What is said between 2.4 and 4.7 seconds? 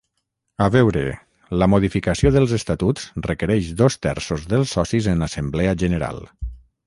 estatuts requereix dos terços